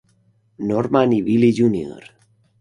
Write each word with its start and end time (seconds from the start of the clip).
Norman 0.57 1.13
y 1.13 1.21
Billy 1.21 1.53
Jr. 1.55 2.01